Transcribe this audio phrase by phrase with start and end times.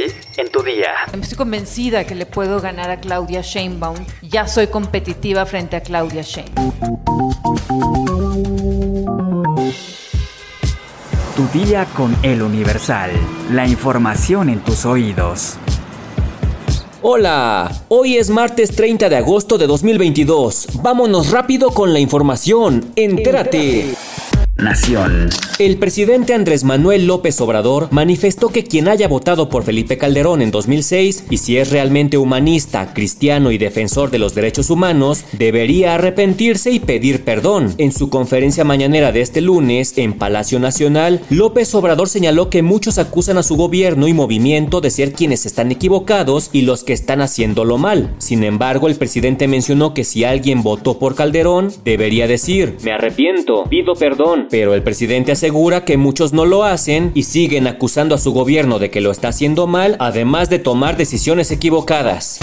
[0.00, 0.90] hoy en tu día.
[1.12, 3.96] Estoy convencida que le puedo ganar a Claudia Sheinbaum.
[4.22, 6.72] Ya soy competitiva frente a Claudia Sheinbaum.
[11.36, 13.10] Tu día con el Universal.
[13.50, 15.56] La información en tus oídos.
[17.02, 20.82] Hola, hoy es martes 30 de agosto de 2022.
[20.82, 22.92] Vámonos rápido con la información.
[22.94, 23.80] Entérate.
[23.80, 24.09] Entérate.
[24.60, 25.30] Nación.
[25.58, 30.50] El presidente Andrés Manuel López Obrador manifestó que quien haya votado por Felipe Calderón en
[30.50, 36.70] 2006 y si es realmente humanista, cristiano y defensor de los derechos humanos, debería arrepentirse
[36.70, 37.74] y pedir perdón.
[37.78, 42.98] En su conferencia mañanera de este lunes en Palacio Nacional, López Obrador señaló que muchos
[42.98, 47.20] acusan a su gobierno y movimiento de ser quienes están equivocados y los que están
[47.20, 48.14] haciéndolo mal.
[48.18, 53.64] Sin embargo, el presidente mencionó que si alguien votó por Calderón, debería decir, me arrepiento,
[53.68, 58.18] pido perdón, pero el presidente asegura que muchos no lo hacen y siguen acusando a
[58.18, 62.40] su gobierno de que lo está haciendo mal, además de tomar decisiones equivocadas.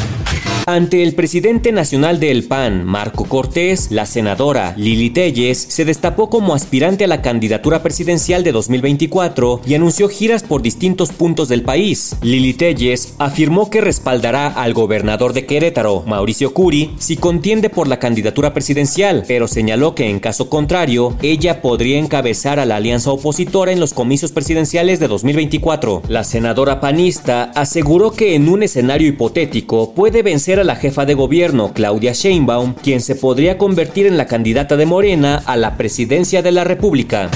[0.70, 6.54] Ante el presidente nacional del PAN, Marco Cortés, la senadora Lili Telles se destapó como
[6.54, 12.18] aspirante a la candidatura presidencial de 2024 y anunció giras por distintos puntos del país.
[12.22, 18.00] Lili Telles afirmó que respaldará al gobernador de Querétaro, Mauricio Curi, si contiende por la
[18.00, 23.72] candidatura presidencial, pero señaló que en caso contrario, ella podría encabezar a la alianza opositora
[23.72, 26.02] en los comicios presidenciales de 2024.
[26.10, 31.14] La senadora panista aseguró que en un escenario hipotético puede vencer a la jefa de
[31.14, 36.42] gobierno, Claudia Sheinbaum, quien se podría convertir en la candidata de Morena a la presidencia
[36.42, 37.30] de la República.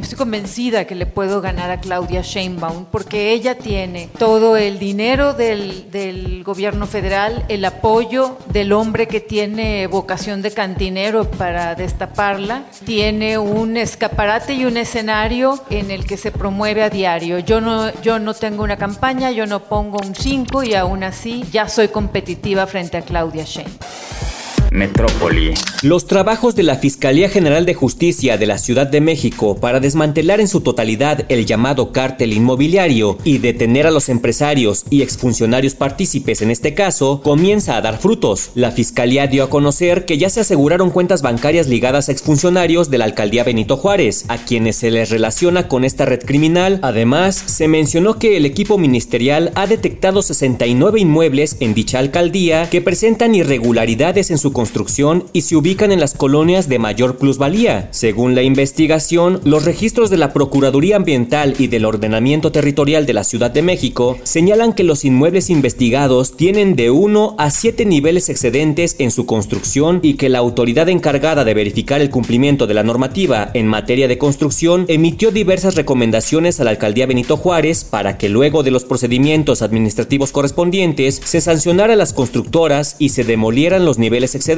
[0.00, 5.34] Estoy convencida que le puedo ganar a Claudia Sheinbaum porque ella tiene todo el dinero
[5.34, 12.64] del, del, gobierno federal, el apoyo del hombre que tiene vocación de cantinero para destaparla,
[12.84, 17.38] tiene un escaparate y un escenario en el que se promueve a diario.
[17.38, 21.44] Yo no, yo no tengo una campaña, yo no pongo un 5 y aún así
[21.52, 24.31] ya soy competitiva frente a Claudia Sheinbaum.
[24.72, 25.52] Metrópoli.
[25.82, 30.40] Los trabajos de la Fiscalía General de Justicia de la Ciudad de México para desmantelar
[30.40, 36.40] en su totalidad el llamado cártel inmobiliario y detener a los empresarios y exfuncionarios partícipes
[36.40, 38.50] en este caso comienza a dar frutos.
[38.54, 42.98] La Fiscalía dio a conocer que ya se aseguraron cuentas bancarias ligadas a exfuncionarios de
[42.98, 46.78] la alcaldía Benito Juárez, a quienes se les relaciona con esta red criminal.
[46.82, 52.80] Además, se mencionó que el equipo ministerial ha detectado 69 inmuebles en dicha alcaldía que
[52.80, 57.88] presentan irregularidades en su construcción y se ubican en las colonias de mayor plusvalía.
[57.90, 63.24] Según la investigación, los registros de la Procuraduría Ambiental y del Ordenamiento Territorial de la
[63.24, 68.94] Ciudad de México señalan que los inmuebles investigados tienen de 1 a 7 niveles excedentes
[69.00, 73.50] en su construcción y que la autoridad encargada de verificar el cumplimiento de la normativa
[73.54, 78.62] en materia de construcción emitió diversas recomendaciones a la alcaldía Benito Juárez para que luego
[78.62, 84.36] de los procedimientos administrativos correspondientes se sancionara a las constructoras y se demolieran los niveles
[84.36, 84.51] excedentes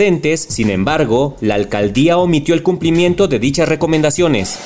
[0.48, 4.58] sin embargo, la alcaldía omitió el cumplimiento de dichas recomendaciones.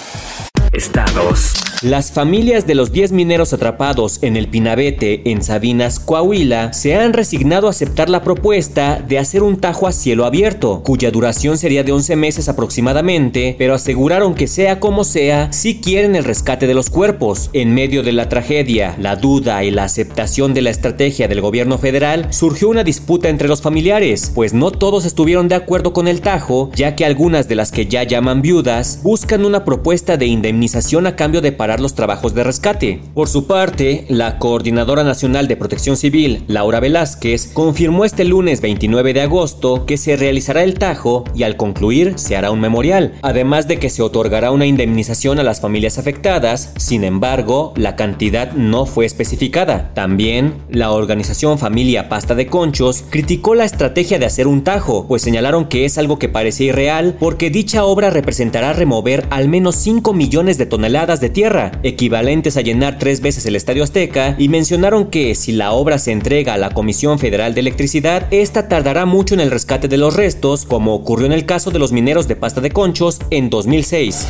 [0.73, 1.55] Estados.
[1.83, 7.13] Las familias de los 10 mineros atrapados en el Pinabete, en Sabinas, Coahuila, se han
[7.13, 11.85] resignado a aceptar la propuesta de hacer un tajo a cielo abierto, cuya duración sería
[11.85, 16.75] de 11 meses aproximadamente, pero aseguraron que sea como sea, si quieren el rescate de
[16.75, 17.49] los cuerpos.
[17.53, 21.79] En medio de la tragedia, la duda y la aceptación de la estrategia del gobierno
[21.79, 26.23] federal, surgió una disputa entre los familiares, pues no todos estuvieron de acuerdo con el
[26.23, 31.07] tajo, ya que algunas de las que ya llaman viudas buscan una propuesta de indemnización
[31.07, 33.01] a cambio de los trabajos de rescate.
[33.15, 39.13] Por su parte, la Coordinadora Nacional de Protección Civil, Laura Velázquez, confirmó este lunes 29
[39.13, 43.69] de agosto que se realizará el tajo y al concluir se hará un memorial, además
[43.69, 48.87] de que se otorgará una indemnización a las familias afectadas, sin embargo, la cantidad no
[48.87, 49.93] fue especificada.
[49.93, 55.21] También, la organización Familia Pasta de Conchos criticó la estrategia de hacer un tajo, pues
[55.21, 60.15] señalaron que es algo que parece irreal porque dicha obra representará remover al menos 5
[60.15, 65.11] millones de toneladas de tierra equivalentes a llenar tres veces el Estadio Azteca, y mencionaron
[65.11, 69.35] que si la obra se entrega a la Comisión Federal de Electricidad, esta tardará mucho
[69.35, 72.37] en el rescate de los restos, como ocurrió en el caso de los mineros de
[72.37, 74.27] pasta de conchos en 2006.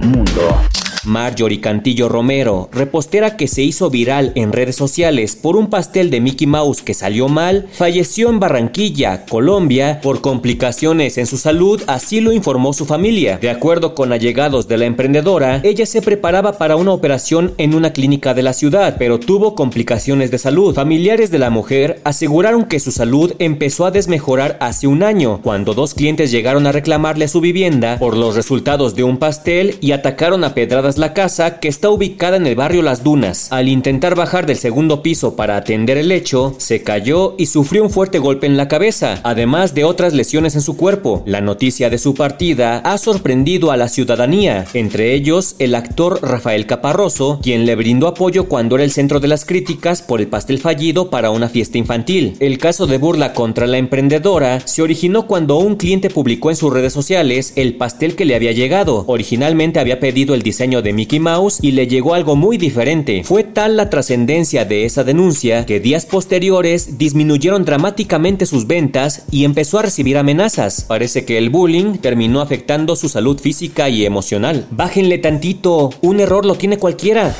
[0.00, 0.60] Mundo.
[1.04, 6.20] Marjorie Cantillo Romero, repostera que se hizo viral en redes sociales por un pastel de
[6.20, 12.20] Mickey Mouse que salió mal, falleció en Barranquilla, Colombia, por complicaciones en su salud, así
[12.20, 13.38] lo informó su familia.
[13.38, 17.92] De acuerdo con allegados de la emprendedora, ella se preparaba para una operación en una
[17.92, 20.74] clínica de la ciudad, pero tuvo complicaciones de salud.
[20.74, 25.74] Familiares de la mujer aseguraron que su salud empezó a desmejorar hace un año, cuando
[25.74, 30.44] dos clientes llegaron a reclamarle su vivienda por los resultados de un pastel y atacaron
[30.44, 33.48] a pedradas la casa que está ubicada en el barrio Las Dunas.
[33.50, 37.90] Al intentar bajar del segundo piso para atender el hecho, se cayó y sufrió un
[37.90, 41.22] fuerte golpe en la cabeza, además de otras lesiones en su cuerpo.
[41.26, 46.66] La noticia de su partida ha sorprendido a la ciudadanía, entre ellos el actor Rafael
[46.66, 50.58] Caparroso, quien le brindó apoyo cuando era el centro de las críticas por el pastel
[50.58, 52.36] fallido para una fiesta infantil.
[52.40, 56.72] El caso de burla contra la emprendedora se originó cuando un cliente publicó en sus
[56.72, 59.04] redes sociales el pastel que le había llegado.
[59.06, 63.24] Originalmente había pedido el diseño de Mickey Mouse y le llegó algo muy diferente.
[63.24, 69.44] Fue tal la trascendencia de esa denuncia que días posteriores disminuyeron dramáticamente sus ventas y
[69.44, 70.84] empezó a recibir amenazas.
[70.86, 74.66] Parece que el bullying terminó afectando su salud física y emocional.
[74.70, 77.34] Bájenle tantito, un error lo tiene cualquiera.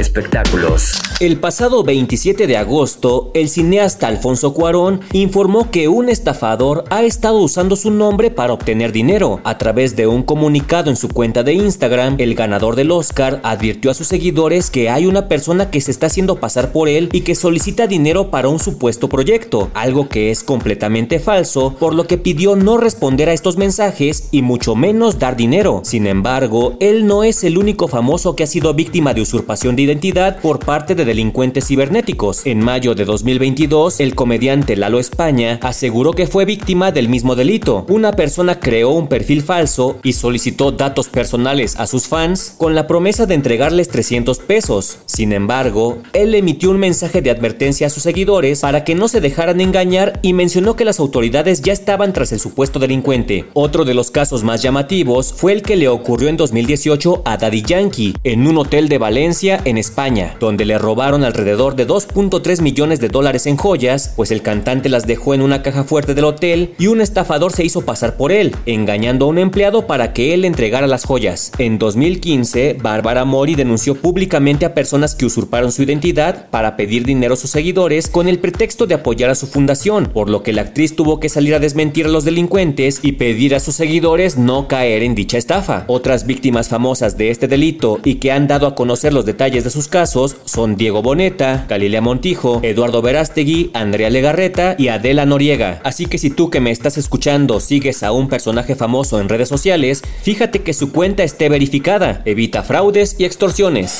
[0.00, 0.94] Espectáculos.
[1.20, 7.36] El pasado 27 de agosto, el cineasta Alfonso Cuarón informó que un estafador ha estado
[7.36, 9.40] usando su nombre para obtener dinero.
[9.44, 13.90] A través de un comunicado en su cuenta de Instagram, el ganador del Oscar advirtió
[13.90, 17.20] a sus seguidores que hay una persona que se está haciendo pasar por él y
[17.20, 22.16] que solicita dinero para un supuesto proyecto, algo que es completamente falso, por lo que
[22.16, 25.82] pidió no responder a estos mensajes y mucho menos dar dinero.
[25.84, 29.89] Sin embargo, él no es el único famoso que ha sido víctima de usurpación de
[29.90, 32.46] identidad por parte de delincuentes cibernéticos.
[32.46, 37.86] En mayo de 2022, el comediante Lalo España aseguró que fue víctima del mismo delito.
[37.88, 42.86] Una persona creó un perfil falso y solicitó datos personales a sus fans con la
[42.86, 44.98] promesa de entregarles 300 pesos.
[45.06, 49.20] Sin embargo, él emitió un mensaje de advertencia a sus seguidores para que no se
[49.20, 53.46] dejaran engañar y mencionó que las autoridades ya estaban tras el supuesto delincuente.
[53.54, 57.62] Otro de los casos más llamativos fue el que le ocurrió en 2018 a Daddy
[57.62, 63.00] Yankee en un hotel de Valencia en España, donde le robaron alrededor de 2.3 millones
[63.00, 66.74] de dólares en joyas, pues el cantante las dejó en una caja fuerte del hotel
[66.78, 70.42] y un estafador se hizo pasar por él, engañando a un empleado para que él
[70.42, 71.52] le entregara las joyas.
[71.58, 77.34] En 2015, Bárbara Mori denunció públicamente a personas que usurparon su identidad para pedir dinero
[77.34, 80.62] a sus seguidores con el pretexto de apoyar a su fundación, por lo que la
[80.62, 84.68] actriz tuvo que salir a desmentir a los delincuentes y pedir a sus seguidores no
[84.68, 85.84] caer en dicha estafa.
[85.86, 89.70] Otras víctimas famosas de este delito y que han dado a conocer los detalles de
[89.70, 95.80] sus casos son Diego Boneta, Galilea Montijo, Eduardo Verástegui, Andrea Legarreta y Adela Noriega.
[95.84, 99.48] Así que si tú que me estás escuchando sigues a un personaje famoso en redes
[99.48, 103.98] sociales, fíjate que su cuenta esté verificada, evita fraudes y extorsiones.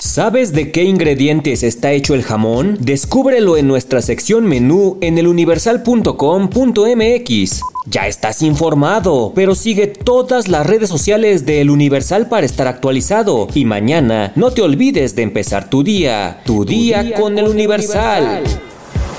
[0.00, 2.76] ¿Sabes de qué ingredientes está hecho el jamón?
[2.80, 7.71] Descúbrelo en nuestra sección menú en eluniversal.com.mx.
[7.84, 13.48] Ya estás informado, pero sigue todas las redes sociales de El Universal para estar actualizado.
[13.54, 18.44] Y mañana no te olvides de empezar tu día, tu, día, con, El Universal.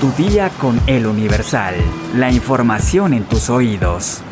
[0.00, 1.74] Tu día con El Universal.
[2.16, 4.22] La información en tus oídos.